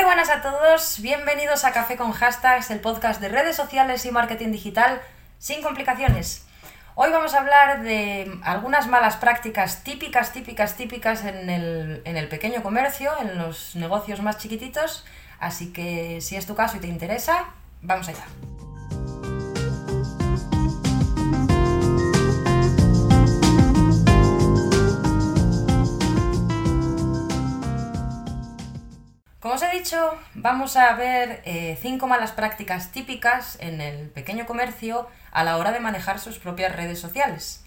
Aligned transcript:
Muy 0.00 0.06
buenas 0.06 0.30
a 0.30 0.40
todos, 0.40 1.02
bienvenidos 1.02 1.66
a 1.66 1.72
Café 1.72 1.98
con 1.98 2.12
Hashtags, 2.12 2.70
el 2.70 2.80
podcast 2.80 3.20
de 3.20 3.28
redes 3.28 3.54
sociales 3.54 4.06
y 4.06 4.10
marketing 4.10 4.50
digital 4.50 4.98
sin 5.38 5.60
complicaciones. 5.60 6.46
Hoy 6.94 7.10
vamos 7.10 7.34
a 7.34 7.40
hablar 7.40 7.82
de 7.82 8.32
algunas 8.42 8.86
malas 8.86 9.16
prácticas 9.16 9.84
típicas, 9.84 10.32
típicas, 10.32 10.78
típicas 10.78 11.26
en 11.26 11.50
el, 11.50 12.00
en 12.06 12.16
el 12.16 12.28
pequeño 12.28 12.62
comercio, 12.62 13.12
en 13.20 13.36
los 13.36 13.76
negocios 13.76 14.22
más 14.22 14.38
chiquititos, 14.38 15.04
así 15.38 15.70
que 15.70 16.22
si 16.22 16.34
es 16.34 16.46
tu 16.46 16.54
caso 16.54 16.78
y 16.78 16.80
te 16.80 16.86
interesa, 16.86 17.50
vamos 17.82 18.08
allá. 18.08 18.24
Dicho, 29.90 30.16
vamos 30.34 30.76
a 30.76 30.94
ver 30.94 31.42
eh, 31.44 31.76
cinco 31.82 32.06
malas 32.06 32.30
prácticas 32.30 32.92
típicas 32.92 33.58
en 33.60 33.80
el 33.80 34.08
pequeño 34.08 34.46
comercio 34.46 35.08
a 35.32 35.42
la 35.42 35.56
hora 35.56 35.72
de 35.72 35.80
manejar 35.80 36.20
sus 36.20 36.38
propias 36.38 36.76
redes 36.76 37.00
sociales. 37.00 37.64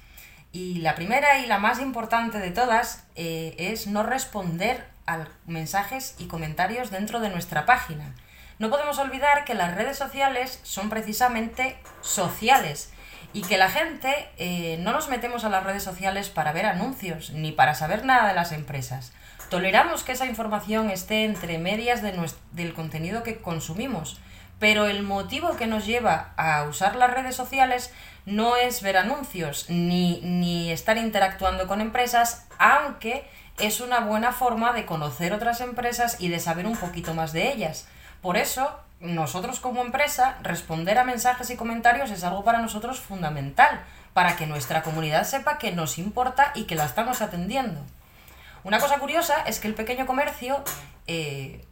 Y 0.54 0.76
la 0.76 0.96
primera 0.96 1.40
y 1.40 1.48
la 1.48 1.58
más 1.58 1.82
importante 1.82 2.40
de 2.40 2.52
todas 2.52 3.04
eh, 3.16 3.56
es 3.58 3.88
no 3.88 4.04
responder 4.04 4.86
a 5.06 5.26
mensajes 5.48 6.16
y 6.18 6.28
comentarios 6.28 6.92
dentro 6.92 7.20
de 7.20 7.30
nuestra 7.30 7.66
página. 7.66 8.16
No 8.58 8.70
podemos 8.70 9.00
olvidar 9.00 9.44
que 9.44 9.54
las 9.54 9.76
redes 9.76 9.98
sociales 9.98 10.62
son 10.64 10.90
precisamente 10.90 11.78
sociales 12.00 12.94
y 13.34 13.42
que 13.42 13.58
la 13.58 13.70
gente 13.70 14.30
eh, 14.38 14.78
no 14.80 14.94
nos 14.94 15.10
metemos 15.10 15.44
a 15.44 15.50
las 15.50 15.66
redes 15.66 15.84
sociales 15.84 16.30
para 16.30 16.54
ver 16.54 16.68
anuncios 16.68 17.32
ni 17.32 17.52
para 17.52 17.76
saber 17.76 18.06
nada 18.06 18.30
de 18.30 18.36
las 18.36 18.54
empresas. 18.54 19.12
Toleramos 19.54 20.02
que 20.02 20.14
esa 20.14 20.26
información 20.26 20.90
esté 20.90 21.26
entre 21.26 21.60
medias 21.60 22.02
del 22.02 22.74
contenido 22.74 23.22
que 23.22 23.38
consumimos, 23.38 24.20
pero 24.58 24.88
el 24.88 25.04
motivo 25.04 25.58
que 25.58 25.68
nos 25.68 25.86
lleva 25.86 26.34
a 26.38 26.64
usar 26.64 26.96
las 26.96 27.14
redes 27.14 27.36
sociales 27.36 27.94
no 28.26 28.56
es 28.56 28.82
ver 28.82 28.98
anuncios 28.98 29.70
ni, 29.70 30.22
ni 30.22 30.72
estar 30.72 30.98
interactuando 30.98 31.68
con 31.68 31.82
empresas, 31.82 32.48
aunque 32.58 33.30
es 33.60 33.80
una 33.80 34.00
buena 34.00 34.32
forma 34.32 34.74
de 34.74 34.88
conocer 34.88 35.34
otras 35.34 35.62
empresas 35.62 36.20
y 36.20 36.30
de 36.30 36.40
saber 36.40 36.66
un 36.66 36.76
poquito 36.76 37.14
más 37.14 37.32
de 37.32 37.52
ellas. 37.52 37.88
Por 38.24 38.38
eso, 38.38 38.80
nosotros 39.02 39.60
como 39.60 39.84
empresa, 39.84 40.40
responder 40.42 40.98
a 40.98 41.04
mensajes 41.04 41.52
y 41.52 41.56
comentarios 41.56 42.10
es 42.10 42.24
algo 42.24 42.44
para 42.44 42.58
nosotros 42.58 43.00
fundamental, 43.00 43.82
para 44.14 44.36
que 44.36 44.48
nuestra 44.48 44.82
comunidad 44.82 45.26
sepa 45.26 45.60
que 45.60 45.72
nos 45.74 46.00
importa 46.00 46.54
y 46.56 46.64
que 46.64 46.74
la 46.74 46.86
estamos 46.86 47.22
atendiendo. 47.22 47.82
Una 48.64 48.80
cosa 48.80 48.98
curiosa 49.00 49.44
es 49.46 49.60
que 49.60 49.68
el 49.68 49.74
pequeño 49.74 50.06
comercio, 50.06 50.64
eh, 51.08 51.66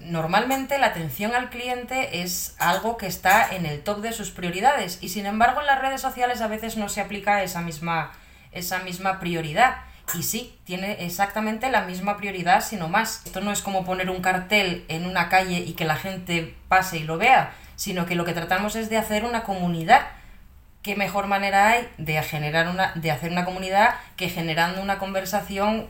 normalmente 0.00 0.78
la 0.78 0.88
atención 0.88 1.34
al 1.34 1.50
cliente 1.50 2.22
es 2.22 2.56
algo 2.58 2.96
que 2.96 3.06
está 3.06 3.54
en 3.54 3.66
el 3.66 3.82
top 3.82 4.00
de 4.00 4.12
sus 4.12 4.30
prioridades 4.30 4.98
y 5.00 5.08
sin 5.08 5.26
embargo 5.26 5.60
en 5.60 5.66
las 5.66 5.80
redes 5.80 6.00
sociales 6.00 6.40
a 6.40 6.48
veces 6.48 6.76
no 6.76 6.88
se 6.88 7.00
aplica 7.00 7.42
esa 7.42 7.60
misma, 7.62 8.12
esa 8.52 8.80
misma 8.80 9.20
prioridad. 9.20 9.76
Y 10.14 10.22
sí, 10.22 10.56
tiene 10.64 11.04
exactamente 11.04 11.68
la 11.68 11.82
misma 11.82 12.16
prioridad, 12.16 12.62
sino 12.62 12.88
más. 12.88 13.22
Esto 13.24 13.40
no 13.40 13.50
es 13.50 13.60
como 13.60 13.84
poner 13.84 14.08
un 14.08 14.22
cartel 14.22 14.84
en 14.88 15.04
una 15.04 15.28
calle 15.28 15.58
y 15.58 15.72
que 15.72 15.84
la 15.84 15.96
gente 15.96 16.54
pase 16.68 16.98
y 16.98 17.02
lo 17.02 17.18
vea, 17.18 17.52
sino 17.74 18.06
que 18.06 18.14
lo 18.14 18.24
que 18.24 18.32
tratamos 18.32 18.76
es 18.76 18.88
de 18.88 18.98
hacer 18.98 19.24
una 19.24 19.42
comunidad 19.42 20.06
qué 20.82 20.94
mejor 20.94 21.26
manera 21.26 21.70
hay 21.70 21.88
de 21.98 22.22
generar 22.22 22.68
una, 22.68 22.92
de 22.94 23.10
hacer 23.10 23.32
una 23.32 23.44
comunidad 23.44 23.96
que 24.14 24.28
generando 24.28 24.80
una 24.80 24.98
conversación 25.00 25.88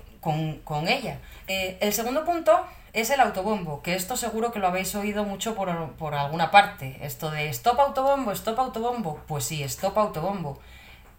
con, 0.65 0.89
ella. 0.89 1.19
Eh, 1.47 1.79
el 1.81 1.93
segundo 1.93 2.25
punto 2.25 2.65
es 2.93 3.11
el 3.11 3.21
autobombo, 3.21 3.83
que 3.83 3.95
esto 3.95 4.17
seguro 4.17 4.53
que 4.53 4.59
lo 4.59 4.67
habéis 4.67 4.95
oído 4.95 5.25
mucho 5.25 5.55
por, 5.55 5.93
por, 5.93 6.15
alguna 6.15 6.51
parte. 6.51 6.99
Esto 7.03 7.31
de 7.31 7.49
stop 7.51 7.79
autobombo, 7.79 8.33
stop 8.33 8.59
autobombo. 8.59 9.21
Pues 9.29 9.45
sí, 9.45 9.63
stop 9.63 9.97
autobombo. 9.99 10.59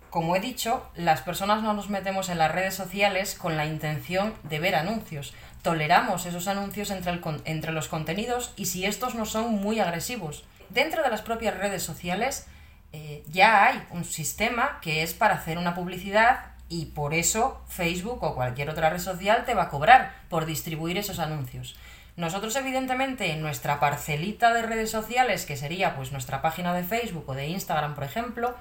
Como 0.09 0.35
he 0.35 0.39
dicho, 0.39 0.85
las 0.95 1.21
personas 1.21 1.63
no 1.63 1.73
nos 1.73 1.89
metemos 1.89 2.29
en 2.29 2.37
las 2.37 2.51
redes 2.51 2.75
sociales 2.75 3.35
con 3.35 3.55
la 3.55 3.65
intención 3.65 4.33
de 4.43 4.59
ver 4.59 4.75
anuncios. 4.75 5.33
Toleramos 5.61 6.25
esos 6.25 6.47
anuncios 6.47 6.91
entre, 6.91 7.11
el, 7.11 7.21
entre 7.45 7.71
los 7.71 7.87
contenidos 7.87 8.51
y 8.55 8.65
si 8.65 8.85
estos 8.85 9.15
no 9.15 9.25
son 9.25 9.51
muy 9.53 9.79
agresivos. 9.79 10.45
Dentro 10.69 11.03
de 11.03 11.09
las 11.09 11.21
propias 11.21 11.57
redes 11.57 11.83
sociales 11.83 12.47
eh, 12.93 13.23
ya 13.27 13.65
hay 13.65 13.83
un 13.91 14.05
sistema 14.05 14.79
que 14.81 15.03
es 15.03 15.13
para 15.13 15.35
hacer 15.35 15.57
una 15.57 15.75
publicidad 15.75 16.56
y 16.69 16.87
por 16.87 17.13
eso 17.13 17.61
Facebook 17.67 18.23
o 18.23 18.35
cualquier 18.35 18.69
otra 18.69 18.89
red 18.89 18.99
social 18.99 19.45
te 19.45 19.53
va 19.53 19.63
a 19.63 19.69
cobrar 19.69 20.13
por 20.29 20.45
distribuir 20.45 20.97
esos 20.97 21.19
anuncios. 21.19 21.75
Nosotros 22.15 22.55
evidentemente 22.55 23.31
en 23.31 23.41
nuestra 23.41 23.79
parcelita 23.79 24.53
de 24.53 24.63
redes 24.63 24.89
sociales, 24.89 25.45
que 25.45 25.55
sería 25.55 25.95
pues 25.95 26.11
nuestra 26.11 26.41
página 26.41 26.73
de 26.73 26.83
Facebook 26.83 27.25
o 27.27 27.35
de 27.35 27.47
Instagram, 27.47 27.93
por 27.93 28.03
ejemplo, 28.03 28.55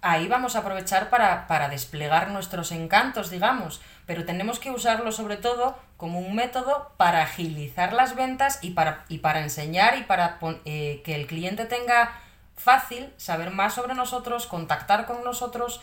ahí 0.00 0.28
vamos 0.28 0.54
a 0.54 0.60
aprovechar 0.60 1.10
para, 1.10 1.46
para 1.46 1.68
desplegar 1.68 2.30
nuestros 2.30 2.70
encantos, 2.72 3.30
digamos, 3.30 3.80
pero 4.06 4.24
tenemos 4.24 4.60
que 4.60 4.70
usarlo 4.70 5.10
sobre 5.12 5.38
todo 5.38 5.76
como 5.96 6.20
un 6.20 6.36
método 6.36 6.92
para 6.96 7.22
agilizar 7.22 7.92
las 7.94 8.14
ventas 8.14 8.58
y 8.62 8.70
para, 8.72 9.04
y 9.08 9.18
para 9.18 9.40
enseñar 9.40 9.98
y 9.98 10.02
para 10.02 10.38
eh, 10.64 11.02
que 11.04 11.14
el 11.14 11.26
cliente 11.26 11.64
tenga 11.64 12.12
fácil 12.54 13.12
saber 13.16 13.50
más 13.50 13.74
sobre 13.74 13.94
nosotros, 13.94 14.46
contactar 14.46 15.06
con 15.06 15.24
nosotros, 15.24 15.80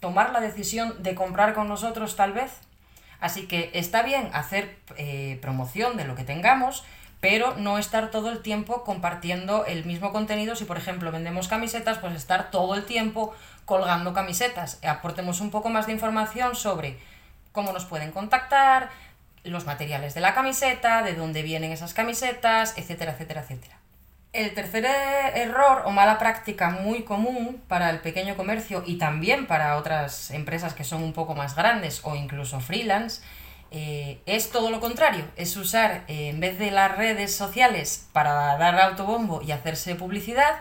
tomar 0.00 0.32
la 0.32 0.40
decisión 0.40 1.02
de 1.02 1.14
comprar 1.14 1.54
con 1.54 1.68
nosotros 1.68 2.16
tal 2.16 2.32
vez. 2.32 2.50
Así 3.20 3.46
que 3.46 3.70
está 3.74 4.02
bien 4.02 4.30
hacer 4.32 4.76
eh, 4.96 5.38
promoción 5.42 5.96
de 5.96 6.04
lo 6.04 6.14
que 6.14 6.24
tengamos, 6.24 6.84
pero 7.20 7.54
no 7.56 7.78
estar 7.78 8.10
todo 8.10 8.30
el 8.30 8.40
tiempo 8.40 8.82
compartiendo 8.82 9.66
el 9.66 9.84
mismo 9.84 10.10
contenido. 10.10 10.56
Si 10.56 10.64
por 10.64 10.78
ejemplo 10.78 11.12
vendemos 11.12 11.48
camisetas, 11.48 11.98
pues 11.98 12.14
estar 12.14 12.50
todo 12.50 12.74
el 12.74 12.86
tiempo 12.86 13.34
colgando 13.66 14.14
camisetas. 14.14 14.78
Aportemos 14.82 15.40
un 15.40 15.50
poco 15.50 15.68
más 15.68 15.86
de 15.86 15.92
información 15.92 16.56
sobre 16.56 16.98
cómo 17.52 17.72
nos 17.72 17.84
pueden 17.84 18.10
contactar, 18.10 18.88
los 19.44 19.66
materiales 19.66 20.14
de 20.14 20.20
la 20.20 20.34
camiseta, 20.34 21.02
de 21.02 21.14
dónde 21.14 21.42
vienen 21.42 21.72
esas 21.72 21.94
camisetas, 21.94 22.76
etcétera, 22.76 23.12
etcétera, 23.12 23.42
etcétera. 23.42 23.79
El 24.32 24.54
tercer 24.54 24.84
error 25.34 25.82
o 25.86 25.90
mala 25.90 26.18
práctica 26.18 26.70
muy 26.70 27.02
común 27.02 27.60
para 27.66 27.90
el 27.90 27.98
pequeño 27.98 28.36
comercio 28.36 28.84
y 28.86 28.96
también 28.96 29.46
para 29.46 29.76
otras 29.76 30.30
empresas 30.30 30.72
que 30.72 30.84
son 30.84 31.02
un 31.02 31.12
poco 31.12 31.34
más 31.34 31.56
grandes 31.56 32.00
o 32.04 32.14
incluso 32.14 32.60
freelance 32.60 33.22
eh, 33.72 34.20
es 34.26 34.50
todo 34.50 34.70
lo 34.70 34.80
contrario, 34.80 35.24
es 35.36 35.56
usar 35.56 36.02
eh, 36.08 36.28
en 36.28 36.40
vez 36.40 36.58
de 36.58 36.72
las 36.72 36.96
redes 36.96 37.34
sociales 37.34 38.08
para 38.12 38.56
dar 38.56 38.78
autobombo 38.80 39.42
y 39.42 39.52
hacerse 39.52 39.94
publicidad, 39.94 40.56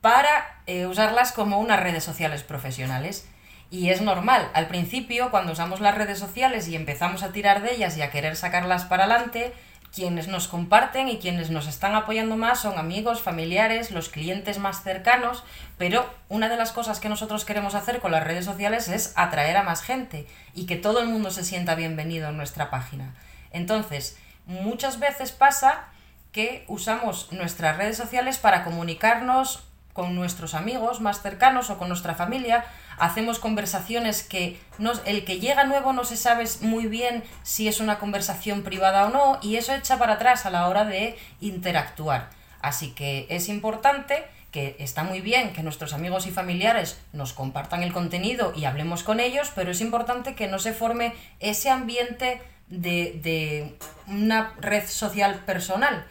para 0.00 0.60
eh, 0.66 0.86
usarlas 0.86 1.32
como 1.32 1.58
unas 1.60 1.80
redes 1.80 2.04
sociales 2.04 2.42
profesionales. 2.42 3.28
Y 3.70 3.90
es 3.90 4.00
normal, 4.02 4.48
al 4.54 4.68
principio 4.68 5.30
cuando 5.30 5.52
usamos 5.52 5.80
las 5.80 5.96
redes 5.96 6.18
sociales 6.18 6.68
y 6.68 6.76
empezamos 6.76 7.22
a 7.22 7.32
tirar 7.32 7.60
de 7.62 7.74
ellas 7.74 7.96
y 7.96 8.02
a 8.02 8.10
querer 8.10 8.36
sacarlas 8.36 8.84
para 8.84 9.04
adelante, 9.04 9.52
quienes 9.94 10.26
nos 10.26 10.48
comparten 10.48 11.08
y 11.08 11.18
quienes 11.18 11.50
nos 11.50 11.68
están 11.68 11.94
apoyando 11.94 12.36
más 12.36 12.60
son 12.60 12.78
amigos, 12.78 13.22
familiares, 13.22 13.92
los 13.92 14.08
clientes 14.08 14.58
más 14.58 14.82
cercanos, 14.82 15.44
pero 15.78 16.04
una 16.28 16.48
de 16.48 16.56
las 16.56 16.72
cosas 16.72 16.98
que 16.98 17.08
nosotros 17.08 17.44
queremos 17.44 17.76
hacer 17.76 18.00
con 18.00 18.10
las 18.10 18.24
redes 18.24 18.44
sociales 18.44 18.88
es 18.88 19.12
atraer 19.14 19.56
a 19.56 19.62
más 19.62 19.82
gente 19.82 20.26
y 20.52 20.66
que 20.66 20.76
todo 20.76 21.00
el 21.00 21.06
mundo 21.06 21.30
se 21.30 21.44
sienta 21.44 21.76
bienvenido 21.76 22.28
en 22.28 22.36
nuestra 22.36 22.70
página. 22.70 23.14
Entonces, 23.52 24.18
muchas 24.46 24.98
veces 24.98 25.30
pasa 25.30 25.84
que 26.32 26.64
usamos 26.66 27.32
nuestras 27.32 27.76
redes 27.76 27.96
sociales 27.96 28.38
para 28.38 28.64
comunicarnos 28.64 29.62
con 29.94 30.14
nuestros 30.16 30.54
amigos 30.54 31.00
más 31.00 31.22
cercanos 31.22 31.70
o 31.70 31.78
con 31.78 31.88
nuestra 31.88 32.14
familia, 32.14 32.64
hacemos 32.98 33.38
conversaciones 33.38 34.24
que 34.24 34.60
el 35.06 35.24
que 35.24 35.38
llega 35.38 35.64
nuevo 35.64 35.92
no 35.92 36.04
se 36.04 36.16
sabe 36.16 36.44
muy 36.60 36.88
bien 36.88 37.22
si 37.44 37.68
es 37.68 37.80
una 37.80 37.98
conversación 37.98 38.64
privada 38.64 39.06
o 39.06 39.10
no 39.10 39.38
y 39.40 39.56
eso 39.56 39.72
echa 39.72 39.96
para 39.96 40.14
atrás 40.14 40.44
a 40.44 40.50
la 40.50 40.68
hora 40.68 40.84
de 40.84 41.16
interactuar. 41.40 42.28
Así 42.60 42.90
que 42.90 43.26
es 43.30 43.48
importante 43.48 44.24
que 44.50 44.74
está 44.80 45.04
muy 45.04 45.20
bien 45.20 45.52
que 45.52 45.62
nuestros 45.62 45.92
amigos 45.92 46.26
y 46.26 46.32
familiares 46.32 47.00
nos 47.12 47.32
compartan 47.32 47.84
el 47.84 47.92
contenido 47.92 48.52
y 48.56 48.64
hablemos 48.64 49.04
con 49.04 49.20
ellos, 49.20 49.52
pero 49.54 49.70
es 49.70 49.80
importante 49.80 50.34
que 50.34 50.48
no 50.48 50.58
se 50.58 50.72
forme 50.72 51.14
ese 51.38 51.70
ambiente 51.70 52.42
de, 52.68 53.20
de 53.22 53.76
una 54.08 54.54
red 54.60 54.88
social 54.88 55.36
personal 55.46 56.04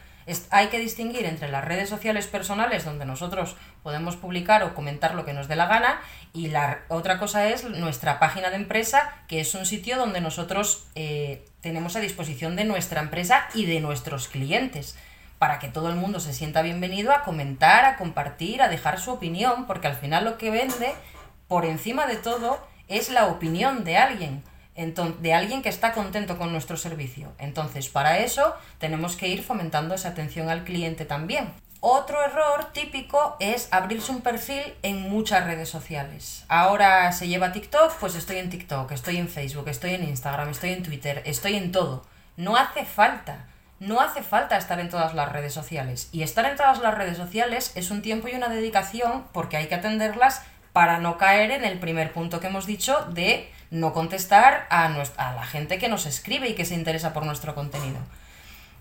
hay 0.50 0.68
que 0.68 0.80
distinguir 0.80 1.25
entre 1.25 1.50
las 1.50 1.64
redes 1.64 1.90
sociales 1.90 2.28
personales 2.28 2.86
donde 2.86 3.06
nosotros 3.06 3.56
podemos 3.81 4.16
publicar 4.16 4.64
o 4.64 4.74
comentar 4.74 5.16
lo 5.16 5.25
que 5.25 5.34
nos 5.34 5.48
dé 5.48 5.56
la 5.56 5.68
gana 5.68 6.02
y 6.34 6.48
la 6.48 6.80
otra 6.88 7.20
cosa 7.20 7.48
es 7.50 7.66
nuestra 7.66 8.20
página 8.20 8.50
de 8.50 8.56
empresa 8.56 9.14
que 9.28 9.40
es 9.40 9.54
un 9.56 9.66
sitio 9.66 9.98
donde 9.98 10.22
nosotros 10.22 10.88
eh, 10.96 11.46
tenemos 11.62 11.96
a 11.96 12.00
disposición 12.00 12.56
de 12.56 12.66
nuestra 12.66 13.02
empresa 13.02 13.48
y 13.54 13.66
de 13.66 13.80
nuestros 13.80 14.28
clientes 14.28 14.96
para 15.44 15.60
que 15.60 15.68
todo 15.68 15.90
el 15.90 15.98
mundo 15.98 16.22
se 16.22 16.31
sienta 16.31 16.62
bienvenido 16.62 17.12
a 17.12 17.24
comentar, 17.24 17.84
a 17.84 17.98
compartir, 17.98 18.62
a 18.62 18.70
dejar 18.70 18.98
su 18.98 19.12
opinión, 19.12 19.66
porque 19.68 19.88
al 19.88 19.98
final 19.98 20.24
lo 20.24 20.38
que 20.38 20.52
vende, 20.52 20.94
por 21.50 21.66
encima 21.66 22.08
de 22.08 22.16
todo, 22.16 22.66
es 22.88 23.10
la 23.10 23.25
opinión 23.25 23.84
de 23.84 23.98
alguien 23.98 24.42
de 24.75 25.34
alguien 25.34 25.62
que 25.62 25.70
está 25.70 25.94
contento 25.94 26.38
con 26.38 26.52
nuestro 26.52 26.78
servicio. 26.78 27.31
Entonces, 27.38 27.90
para 27.90 28.20
eso 28.20 28.56
tenemos 28.80 29.16
que 29.16 29.28
ir 29.28 29.44
fomentando 29.44 29.94
esa 29.94 30.10
atención 30.10 30.50
al 30.50 30.64
cliente 30.64 31.06
también. 31.06 31.54
Otro 31.86 32.24
error 32.24 32.72
típico 32.72 33.36
es 33.42 33.68
abrirse 33.72 34.12
un 34.12 34.22
perfil 34.22 34.74
en 34.84 35.02
muchas 35.10 35.46
redes 35.46 35.68
sociales. 35.68 36.46
Ahora 36.48 37.12
se 37.12 37.28
lleva 37.28 37.52
TikTok, 37.52 37.94
pues 38.00 38.16
estoy 38.16 38.38
en 38.38 38.50
TikTok, 38.50 38.90
estoy 38.94 39.18
en 39.18 39.28
Facebook, 39.28 39.68
estoy 39.68 39.96
en 39.96 40.06
Instagram, 40.06 40.48
estoy 40.48 40.72
en 40.72 40.84
Twitter, 40.84 41.22
estoy 41.25 41.56
en 41.56 41.74
todo. 41.74 42.06
No 42.38 42.56
hace 42.56 42.86
falta. 42.86 43.48
No 43.81 44.00
hace 44.00 44.24
falta 44.24 44.56
estar 44.56 44.80
en 44.80 44.90
todas 44.90 45.14
las 45.14 45.30
redes 45.30 45.54
sociales. 45.54 46.08
Y 46.14 46.24
estar 46.24 46.46
en 46.46 46.56
todas 46.56 46.80
las 46.80 46.98
redes 46.98 47.18
sociales 47.18 47.74
es 47.75 47.92
un 47.92 48.02
tiempo 48.02 48.30
y 48.30 48.36
una 48.36 48.48
dedicación 48.48 49.25
porque 49.34 49.58
hay 49.58 49.68
que 49.68 49.75
atenderlas 49.75 50.42
para 50.72 51.00
no 51.00 51.18
caer 51.18 51.52
en 51.52 51.66
el 51.66 51.80
primer 51.80 52.14
punto 52.14 52.40
que 52.40 52.48
hemos 52.48 52.66
dicho 52.66 53.06
de 53.12 53.52
no 53.74 53.92
contestar 53.92 54.68
a, 54.70 54.86
a 54.86 55.34
la 55.34 55.46
gente 55.48 55.80
que 55.80 55.90
nos 55.90 56.06
escribe 56.06 56.48
y 56.48 56.54
que 56.54 56.64
se 56.64 56.75
interesa 56.75 57.12
por 57.12 57.25
nuestro 57.25 57.56
contenido. 57.56 57.98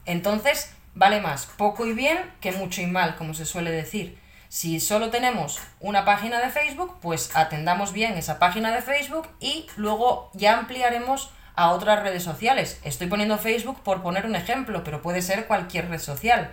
Entonces, 0.05 0.71
vale 0.95 1.23
más 1.23 1.47
poco 1.47 1.87
y 1.87 1.95
bien 1.95 2.19
que 2.43 2.53
mucho 2.53 2.83
y 2.83 2.87
mal, 2.87 3.17
como 3.17 3.33
se 3.33 3.47
suele 3.47 3.71
decir. 3.71 4.19
Si 4.51 4.81
solo 4.81 5.09
tenemos 5.09 5.61
una 5.81 6.05
página 6.05 6.41
de 6.41 6.51
Facebook, 6.51 6.99
pues 7.01 7.35
atendamos 7.35 7.95
bien 7.95 8.19
esa 8.19 8.39
página 8.39 8.71
de 8.71 8.83
Facebook 8.83 9.27
y 9.41 9.67
luego 9.77 10.31
ya 10.35 10.59
ampliaremos 10.59 11.31
a 11.55 11.71
otras 11.71 12.03
redes 12.03 12.23
sociales. 12.23 12.79
Estoy 12.85 13.07
poniendo 13.07 13.39
Facebook 13.39 13.81
por 13.83 14.03
poner 14.03 14.27
un 14.27 14.37
ejemplo, 14.37 14.85
pero 14.85 15.01
puede 15.01 15.23
ser 15.23 15.47
cualquier 15.47 15.89
red 15.89 16.01
social. 16.01 16.51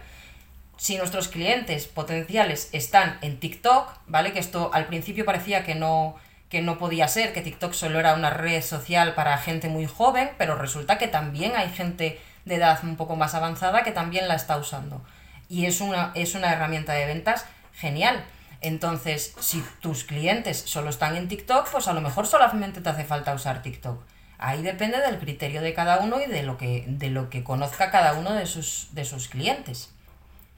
Si 0.77 0.95
nuestros 0.95 1.27
clientes 1.27 1.87
potenciales 1.87 2.69
están 2.71 3.17
en 3.21 3.37
TikTok, 3.37 3.91
¿vale? 4.07 4.31
Que 4.31 4.39
esto 4.39 4.71
al 4.73 4.87
principio 4.87 5.25
parecía 5.25 5.65
que 5.65 5.75
no, 5.75 6.15
que 6.49 6.61
no 6.61 6.77
podía 6.79 7.07
ser, 7.07 7.31
que 7.31 7.41
TikTok 7.41 7.73
solo 7.73 7.99
era 7.99 8.15
una 8.15 8.31
red 8.31 8.61
social 8.63 9.13
para 9.13 9.37
gente 9.37 9.69
muy 9.69 9.85
joven, 9.85 10.31
pero 10.37 10.55
resulta 10.55 10.97
que 10.97 11.07
también 11.07 11.55
hay 11.55 11.69
gente 11.69 12.19
de 12.45 12.55
edad 12.55 12.79
un 12.83 12.95
poco 12.95 13.15
más 13.15 13.35
avanzada 13.35 13.83
que 13.83 13.91
también 13.91 14.27
la 14.27 14.35
está 14.35 14.57
usando. 14.57 15.01
Y 15.47 15.65
es 15.65 15.79
una, 15.79 16.11
es 16.15 16.33
una 16.35 16.51
herramienta 16.51 16.93
de 16.93 17.05
ventas 17.05 17.45
genial. 17.73 18.23
Entonces, 18.61 19.35
si 19.39 19.63
tus 19.79 20.03
clientes 20.03 20.63
solo 20.65 20.89
están 20.89 21.15
en 21.15 21.27
TikTok, 21.27 21.69
pues 21.69 21.87
a 21.87 21.93
lo 21.93 22.01
mejor 22.01 22.27
solamente 22.27 22.81
te 22.81 22.89
hace 22.89 23.05
falta 23.05 23.33
usar 23.33 23.61
TikTok. 23.61 24.01
Ahí 24.39 24.63
depende 24.63 24.99
del 24.99 25.19
criterio 25.19 25.61
de 25.61 25.73
cada 25.73 25.99
uno 25.99 26.19
y 26.19 26.25
de 26.25 26.43
lo 26.43 26.57
que, 26.57 26.83
de 26.87 27.09
lo 27.09 27.29
que 27.29 27.43
conozca 27.43 27.91
cada 27.91 28.13
uno 28.13 28.33
de 28.33 28.47
sus, 28.47 28.87
de 28.93 29.05
sus 29.05 29.27
clientes. 29.27 29.91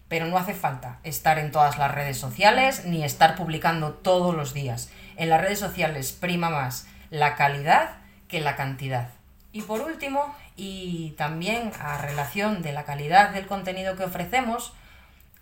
Pero 0.07 0.25
no 0.25 0.37
hace 0.37 0.53
falta 0.53 0.99
estar 1.03 1.37
en 1.37 1.51
todas 1.51 1.77
las 1.77 1.91
redes 1.91 2.17
sociales 2.17 2.85
ni 2.85 3.03
estar 3.03 3.35
publicando 3.35 3.93
todos 3.93 4.35
los 4.35 4.53
días 4.53 4.89
en 5.17 5.29
las 5.29 5.41
redes 5.41 5.59
sociales 5.59 6.11
prima 6.11 6.49
más 6.49 6.87
la 7.09 7.35
calidad 7.35 7.97
que 8.27 8.39
la 8.39 8.55
cantidad. 8.55 9.09
Y 9.51 9.63
por 9.63 9.81
último, 9.81 10.33
y 10.55 11.11
también 11.17 11.71
a 11.79 11.97
relación 11.97 12.61
de 12.61 12.71
la 12.71 12.85
calidad 12.85 13.31
del 13.31 13.47
contenido 13.47 13.97
que 13.97 14.05
ofrecemos, 14.05 14.73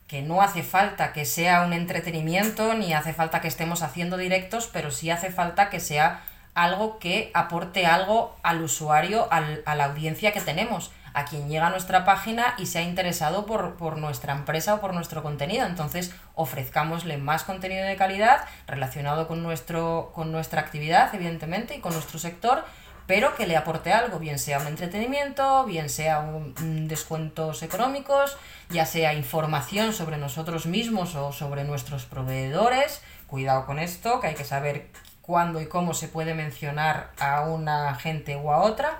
que 0.07 0.24
no 0.24 0.42
hace 0.42 0.63
falta 0.63 1.13
que 1.13 1.25
sea 1.25 1.62
un 1.62 1.74
entretenimiento 1.74 2.74
ni 2.74 2.94
hace 2.94 3.13
falta 3.13 3.42
que 3.42 3.48
estemos 3.48 3.83
haciendo 3.83 4.18
directos, 4.18 4.68
pero 4.74 4.89
sí 4.89 5.12
hace 5.12 5.30
falta 5.30 5.69
que 5.69 5.80
sea 5.80 6.24
algo 6.56 6.98
que 6.98 7.30
aporte 7.36 7.86
algo 7.86 8.36
al 8.42 8.62
usuario, 8.63 9.27
a 9.31 9.75
la 9.75 9.86
audiencia 9.86 10.33
que 10.33 10.42
tenemos, 10.42 10.92
a 11.19 11.25
quien 11.25 11.50
llega 11.50 11.68
a 11.68 11.69
nuestra 11.69 12.06
página 12.06 12.56
y 12.57 12.66
se 12.66 12.80
ha 12.80 12.81
interesado 12.81 13.45
por, 13.45 13.75
por 13.75 13.98
nuestra 13.98 14.33
empresa 14.33 14.75
o 14.75 14.81
por 14.81 14.94
nuestro 14.94 15.21
contenido. 15.21 15.66
Entonces, 15.66 16.13
ofrezcámosle 16.36 17.18
más 17.18 17.44
contenido 17.44 17.86
de 17.86 17.95
calidad 17.95 18.45
relacionado 18.68 19.27
con, 19.27 19.44
nuestro, 19.44 20.12
con 20.16 20.31
nuestra 20.31 20.62
actividad, 20.62 21.13
evidentemente, 21.13 21.75
y 21.75 21.80
con 21.80 21.94
nuestro 21.94 22.19
sector, 22.19 22.63
pero 23.06 23.36
que 23.36 23.48
le 23.48 23.57
aporte 23.57 23.92
algo, 23.92 24.19
bien 24.19 24.38
sea 24.38 24.60
un 24.60 24.68
entretenimiento, 24.68 25.66
bien 25.66 25.89
sea 25.89 26.19
un, 26.19 26.88
descuentos 26.88 27.63
económicos, 27.63 28.38
ya 28.69 28.86
sea 28.86 29.13
información 29.13 29.94
sobre 29.94 30.18
nosotros 30.18 30.68
mismos 30.68 31.16
o 31.16 31.33
sobre 31.33 31.63
nuestros 31.63 32.06
proveedores. 32.06 33.01
Cuidado 33.27 33.66
con 33.66 33.80
esto, 33.80 34.19
que 34.19 34.27
hay 34.27 34.36
que 34.36 34.44
saber 34.44 34.89
cuándo 35.21 35.60
y 35.60 35.68
cómo 35.68 35.94
se 35.94 36.07
puede 36.07 36.33
mencionar 36.33 37.12
a 37.19 37.42
una 37.42 37.95
gente 37.95 38.36
o 38.36 38.51
a 38.51 38.62
otra, 38.62 39.00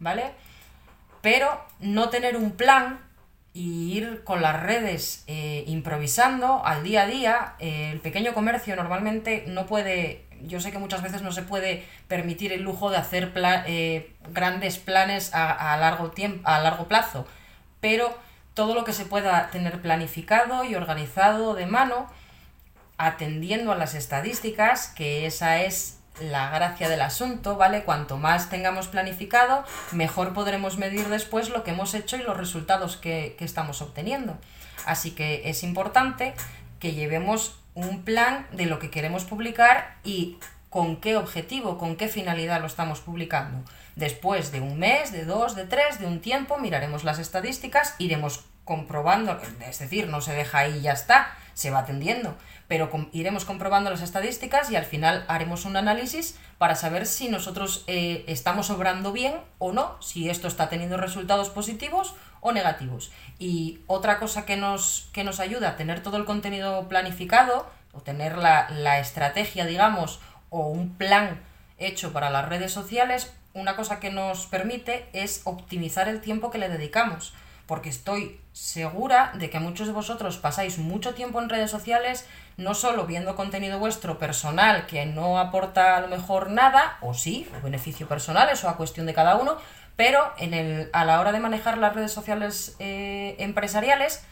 ¿vale? 0.00 0.32
Pero 1.22 1.64
no 1.80 2.10
tener 2.10 2.36
un 2.36 2.50
plan 2.50 3.00
y 3.54 3.96
ir 3.96 4.24
con 4.24 4.40
las 4.40 4.60
redes 4.62 5.24
eh, 5.26 5.64
improvisando 5.66 6.64
al 6.64 6.82
día 6.82 7.02
a 7.02 7.06
día, 7.06 7.54
eh, 7.58 7.90
el 7.92 8.00
pequeño 8.00 8.32
comercio 8.32 8.74
normalmente 8.76 9.44
no 9.46 9.66
puede, 9.66 10.24
yo 10.42 10.60
sé 10.60 10.72
que 10.72 10.78
muchas 10.78 11.02
veces 11.02 11.22
no 11.22 11.32
se 11.32 11.42
puede 11.42 11.86
permitir 12.08 12.52
el 12.52 12.62
lujo 12.62 12.90
de 12.90 12.96
hacer 12.96 13.32
eh, 13.36 14.10
grandes 14.30 14.78
planes 14.78 15.34
a, 15.34 15.76
largo 15.76 16.10
tiempo, 16.10 16.48
a 16.48 16.60
largo 16.60 16.88
plazo, 16.88 17.26
pero 17.80 18.16
todo 18.54 18.74
lo 18.74 18.84
que 18.84 18.94
se 18.94 19.04
pueda 19.04 19.50
tener 19.50 19.80
planificado 19.82 20.64
y 20.64 20.74
organizado 20.74 21.54
de 21.54 21.66
mano, 21.66 22.06
atendiendo 22.96 23.72
a 23.72 23.76
las 23.76 23.94
estadísticas, 23.94 24.88
que 24.88 25.26
esa 25.26 25.62
es 25.62 25.98
la 26.20 26.50
gracia 26.50 26.88
del 26.88 27.00
asunto, 27.00 27.56
¿vale? 27.56 27.84
Cuanto 27.84 28.18
más 28.18 28.50
tengamos 28.50 28.88
planificado, 28.88 29.64
mejor 29.92 30.34
podremos 30.34 30.78
medir 30.78 31.08
después 31.08 31.48
lo 31.48 31.64
que 31.64 31.70
hemos 31.70 31.94
hecho 31.94 32.16
y 32.16 32.22
los 32.22 32.36
resultados 32.36 32.96
que, 32.96 33.34
que 33.38 33.44
estamos 33.44 33.82
obteniendo. 33.82 34.36
Así 34.84 35.12
que 35.12 35.48
es 35.48 35.62
importante 35.62 36.34
que 36.78 36.92
llevemos 36.92 37.58
un 37.74 38.02
plan 38.02 38.46
de 38.52 38.66
lo 38.66 38.78
que 38.78 38.90
queremos 38.90 39.24
publicar 39.24 39.96
y 40.04 40.38
con 40.68 40.96
qué 40.96 41.16
objetivo, 41.16 41.76
con 41.76 41.96
qué 41.96 42.08
finalidad 42.08 42.60
lo 42.60 42.66
estamos 42.66 43.00
publicando. 43.00 43.62
Después 43.94 44.52
de 44.52 44.60
un 44.60 44.78
mes, 44.78 45.12
de 45.12 45.24
dos, 45.24 45.54
de 45.54 45.66
tres, 45.66 45.98
de 45.98 46.06
un 46.06 46.20
tiempo, 46.20 46.56
miraremos 46.56 47.04
las 47.04 47.18
estadísticas, 47.18 47.94
iremos 47.98 48.46
comprobando, 48.64 49.38
es 49.68 49.78
decir, 49.78 50.08
no 50.08 50.20
se 50.20 50.32
deja 50.32 50.58
ahí 50.60 50.78
y 50.78 50.80
ya 50.82 50.92
está, 50.92 51.36
se 51.54 51.70
va 51.70 51.80
atendiendo, 51.80 52.36
pero 52.68 52.90
iremos 53.12 53.44
comprobando 53.44 53.90
las 53.90 54.02
estadísticas 54.02 54.70
y 54.70 54.76
al 54.76 54.84
final 54.84 55.24
haremos 55.28 55.64
un 55.64 55.76
análisis 55.76 56.38
para 56.58 56.74
saber 56.74 57.06
si 57.06 57.28
nosotros 57.28 57.84
eh, 57.86 58.24
estamos 58.26 58.70
obrando 58.70 59.12
bien 59.12 59.34
o 59.58 59.72
no, 59.72 60.00
si 60.00 60.30
esto 60.30 60.48
está 60.48 60.68
teniendo 60.68 60.96
resultados 60.96 61.50
positivos 61.50 62.14
o 62.40 62.52
negativos. 62.52 63.12
Y 63.38 63.80
otra 63.86 64.18
cosa 64.18 64.46
que 64.46 64.56
nos, 64.56 65.08
que 65.12 65.24
nos 65.24 65.40
ayuda 65.40 65.70
a 65.70 65.76
tener 65.76 66.02
todo 66.02 66.16
el 66.16 66.24
contenido 66.24 66.88
planificado 66.88 67.70
o 67.92 68.00
tener 68.00 68.38
la, 68.38 68.70
la 68.70 68.98
estrategia, 68.98 69.66
digamos, 69.66 70.20
o 70.50 70.68
un 70.68 70.94
plan 70.96 71.40
hecho 71.78 72.12
para 72.12 72.30
las 72.30 72.48
redes 72.48 72.72
sociales, 72.72 73.34
una 73.54 73.76
cosa 73.76 74.00
que 74.00 74.10
nos 74.10 74.46
permite 74.46 75.08
es 75.12 75.42
optimizar 75.44 76.08
el 76.08 76.20
tiempo 76.20 76.50
que 76.50 76.58
le 76.58 76.68
dedicamos 76.68 77.34
porque 77.66 77.88
estoy 77.88 78.40
segura 78.52 79.32
de 79.34 79.50
que 79.50 79.60
muchos 79.60 79.86
de 79.86 79.92
vosotros 79.92 80.36
pasáis 80.38 80.78
mucho 80.78 81.14
tiempo 81.14 81.40
en 81.40 81.48
redes 81.48 81.70
sociales, 81.70 82.26
no 82.56 82.74
solo 82.74 83.06
viendo 83.06 83.34
contenido 83.36 83.78
vuestro 83.78 84.18
personal 84.18 84.86
que 84.86 85.06
no 85.06 85.38
aporta 85.38 85.96
a 85.96 86.00
lo 86.00 86.08
mejor 86.08 86.50
nada, 86.50 86.98
o 87.00 87.14
sí, 87.14 87.48
o 87.58 87.62
beneficio 87.62 88.06
personal, 88.08 88.48
eso 88.50 88.68
a 88.68 88.76
cuestión 88.76 89.06
de 89.06 89.14
cada 89.14 89.36
uno, 89.36 89.56
pero 89.96 90.32
en 90.38 90.54
el, 90.54 90.90
a 90.92 91.04
la 91.04 91.20
hora 91.20 91.32
de 91.32 91.40
manejar 91.40 91.78
las 91.78 91.94
redes 91.94 92.12
sociales 92.12 92.76
eh, 92.78 93.36
empresariales, 93.38 94.24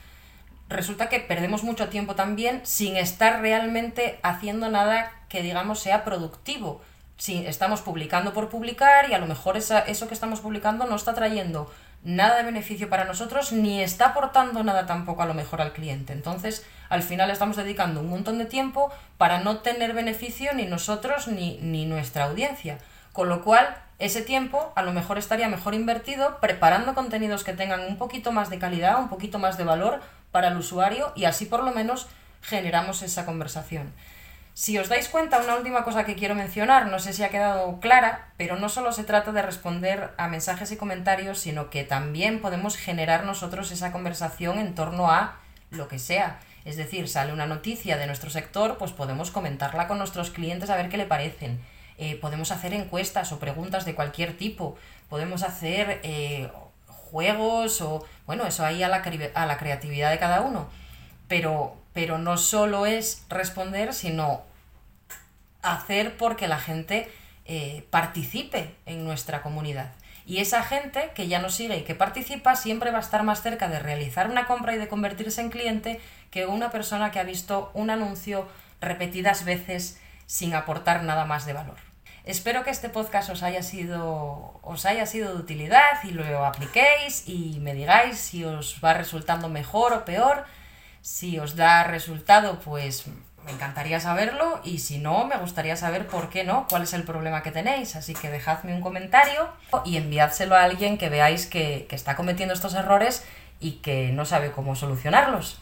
resulta 0.69 1.09
que 1.09 1.21
perdemos 1.21 1.65
mucho 1.65 1.89
tiempo 1.89 2.15
también 2.15 2.61
sin 2.65 2.97
estar 2.97 3.41
realmente 3.41 4.19
haciendo 4.23 4.69
nada 4.69 5.13
que 5.29 5.43
digamos 5.43 5.81
sea 5.81 6.05
productivo. 6.05 6.81
Si 7.21 7.45
estamos 7.45 7.83
publicando 7.83 8.33
por 8.33 8.49
publicar 8.49 9.11
y 9.11 9.13
a 9.13 9.19
lo 9.19 9.27
mejor 9.27 9.59
esa, 9.59 9.81
eso 9.81 10.09
que 10.09 10.15
estamos 10.15 10.41
publicando 10.41 10.87
no 10.87 10.97
está 10.97 11.13
trayendo 11.13 11.71
nada 12.03 12.39
de 12.39 12.45
beneficio 12.45 12.89
para 12.89 13.05
nosotros 13.05 13.53
ni 13.53 13.83
está 13.83 14.07
aportando 14.07 14.65
nada 14.65 14.87
tampoco 14.87 15.21
a 15.21 15.27
lo 15.27 15.35
mejor 15.35 15.61
al 15.61 15.75
cliente. 15.75 16.15
Entonces, 16.15 16.65
al 16.89 17.03
final 17.03 17.31
estamos 17.31 17.59
dedicando 17.59 18.01
un 18.01 18.09
montón 18.09 18.39
de 18.39 18.47
tiempo 18.47 18.91
para 19.19 19.41
no 19.41 19.59
tener 19.59 19.93
beneficio 19.93 20.55
ni 20.55 20.65
nosotros 20.65 21.29
ni, 21.29 21.59
ni 21.59 21.85
nuestra 21.85 22.25
audiencia. 22.25 22.79
Con 23.13 23.29
lo 23.29 23.45
cual, 23.45 23.77
ese 23.99 24.23
tiempo 24.23 24.73
a 24.75 24.83
lo 24.83 24.93
mejor 24.93 25.19
estaría 25.19 25.51
mejor 25.51 25.75
invertido 25.75 26.39
preparando 26.41 26.95
contenidos 26.95 27.45
que 27.45 27.53
tengan 27.53 27.83
un 27.83 27.99
poquito 27.99 28.33
más 28.33 28.49
de 28.49 28.59
calidad, 28.59 28.99
un 28.99 29.11
poquito 29.11 29.39
más 29.39 29.59
de 29.59 29.65
valor 29.65 30.01
para 30.31 30.49
el 30.49 30.57
usuario 30.57 31.13
y 31.15 31.27
así 31.27 31.45
por 31.45 31.65
lo 31.65 31.73
menos 31.73 32.09
generamos 32.41 33.03
esa 33.03 33.27
conversación. 33.27 33.93
Si 34.61 34.77
os 34.77 34.91
dais 34.91 35.09
cuenta, 35.09 35.41
una 35.41 35.57
última 35.57 35.85
cosa 35.85 36.05
que 36.05 36.17
quiero 36.17 36.35
mencionar, 36.35 36.89
no 36.89 36.99
sé 36.99 37.15
si 37.15 37.23
ha 37.23 37.31
quedado 37.31 37.81
clara, 37.81 38.29
pero 38.37 38.57
no 38.57 38.69
solo 38.69 38.93
se 38.93 39.05
trata 39.05 39.33
de 39.33 39.41
responder 39.41 40.11
a 40.19 40.29
mensajes 40.29 40.71
y 40.71 40.77
comentarios, 40.77 41.39
sino 41.39 41.71
que 41.71 41.83
también 41.83 42.43
podemos 42.43 42.77
generar 42.77 43.25
nosotros 43.25 43.73
esa 43.73 43.91
conversación 43.91 44.59
en 44.59 44.75
torno 44.75 45.11
a 45.11 45.39
lo 45.71 45.89
que 45.89 45.99
sea. 45.99 46.41
Es 46.67 46.77
decir, 46.77 47.09
sale 47.09 47.33
una 47.33 47.47
noticia 47.47 47.97
de 47.97 48.07
nuestro 48.07 48.29
sector, 48.29 48.77
pues 48.77 48.93
podemos 48.93 49.31
comentarla 49.31 49.89
con 49.89 49.97
nuestros 49.97 50.29
clientes 50.29 50.69
a 50.69 50.77
ver 50.77 50.91
qué 50.91 50.99
le 50.99 51.07
parecen. 51.07 51.59
Eh, 51.97 52.17
podemos 52.17 52.53
hacer 52.53 52.75
encuestas 52.75 53.33
o 53.33 53.39
preguntas 53.39 53.87
de 53.87 53.95
cualquier 53.95 54.37
tipo. 54.37 54.77
Podemos 55.09 55.43
hacer 55.43 56.01
eh, 56.03 56.51
juegos 56.87 57.81
o, 57.81 58.05
bueno, 58.27 58.47
eso 58.47 58.67
ahí 58.67 58.83
a 58.83 58.89
la, 58.89 59.03
a 59.33 59.47
la 59.47 59.57
creatividad 59.57 60.11
de 60.11 60.19
cada 60.19 60.43
uno. 60.43 60.69
Pero, 61.29 61.79
pero 61.95 62.19
no 62.19 62.37
solo 62.37 62.85
es 62.85 63.25
responder, 63.31 63.95
sino 63.95 64.50
hacer 65.63 66.17
porque 66.17 66.49
la 66.49 66.59
gente 66.59 67.11
eh, 67.45 67.87
participe 67.91 68.75
en 68.87 69.05
nuestra 69.05 69.43
comunidad. 69.43 69.93
Y 70.27 70.39
esa 70.39 70.63
gente 70.63 71.11
que 71.15 71.27
ya 71.27 71.41
nos 71.41 71.55
sigue 71.55 71.79
y 71.79 71.83
que 71.83 71.95
participa 71.95 72.55
siempre 72.55 72.91
va 72.93 72.99
a 72.99 73.03
estar 73.03 73.25
más 73.25 73.43
cerca 73.43 73.69
de 73.69 73.81
realizar 73.81 74.31
una 74.31 74.47
compra 74.47 74.75
y 74.75 74.79
de 74.79 74.87
convertirse 74.87 75.41
en 75.41 75.51
cliente 75.51 76.01
que 76.31 76.47
una 76.47 76.71
persona 76.71 77.11
que 77.11 77.19
ha 77.19 77.25
visto 77.25 77.71
un 77.75 77.91
anuncio 77.91 78.47
repetidas 78.81 79.45
veces 79.45 80.01
sin 80.27 80.55
aportar 80.55 81.03
nada 81.03 81.25
más 81.25 81.47
de 81.47 81.53
valor. 81.53 81.79
Espero 82.25 82.63
que 82.63 82.71
este 82.71 82.91
podcast 82.91 83.31
os 83.31 83.43
haya 83.43 83.63
sido, 83.63 84.61
os 84.63 84.87
haya 84.87 85.07
sido 85.07 85.35
de 85.35 85.41
utilidad 85.41 86.05
y 86.05 86.13
lo 86.13 86.45
apliquéis 86.45 87.27
y 87.27 87.59
me 87.61 87.75
digáis 87.75 88.19
si 88.19 88.45
os 88.45 88.79
va 88.85 88.95
resultando 88.95 89.49
mejor 89.49 89.93
o 89.95 90.05
peor. 90.05 90.45
Si 91.03 91.39
os 91.39 91.57
da 91.57 91.83
resultado, 91.83 92.61
pues 92.61 93.07
me 93.45 93.53
encantaría 93.53 94.01
saberlo 94.01 94.61
y 94.65 94.79
si 94.79 94.99
no, 94.99 95.27
me 95.27 95.37
gustaría 95.37 95.77
saber 95.77 96.07
por 96.07 96.29
qué 96.29 96.45
no, 96.45 96.67
cuál 96.69 96.83
es 96.83 96.93
el 96.93 97.05
problema 97.05 97.43
que 97.43 97.51
tenéis. 97.51 97.97
Así 97.97 98.15
que 98.15 98.31
dejadme 98.31 98.75
un 98.75 98.81
comentario 98.81 99.49
y 99.85 99.97
enviádselo 99.97 100.55
a 100.55 100.65
alguien 100.65 100.99
que 100.99 101.09
veáis 101.09 101.47
que, 101.47 101.87
que 101.89 101.97
está 101.97 102.17
cometiendo 102.17 102.55
estos 102.55 102.75
errores 102.75 103.25
y 103.61 103.73
que 103.83 104.13
no 104.13 104.25
sabe 104.25 104.53
cómo 104.53 104.77
solucionarlos. 104.77 105.61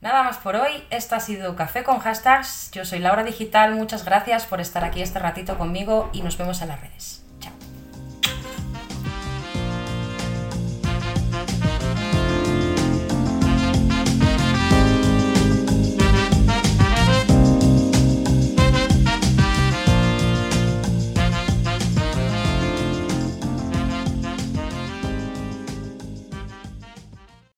Nada 0.00 0.22
más 0.22 0.38
por 0.38 0.56
hoy, 0.56 0.82
esto 0.88 1.14
ha 1.14 1.20
sido 1.20 1.56
Café 1.56 1.82
con 1.82 1.98
Hashtags, 1.98 2.70
yo 2.70 2.86
soy 2.86 3.00
Laura 3.00 3.22
Digital, 3.22 3.74
muchas 3.74 4.06
gracias 4.06 4.46
por 4.46 4.62
estar 4.62 4.82
aquí 4.82 5.02
este 5.02 5.18
ratito 5.18 5.58
conmigo 5.58 6.08
y 6.14 6.22
nos 6.22 6.38
vemos 6.38 6.62
en 6.62 6.68
las 6.68 6.80
redes. 6.80 7.29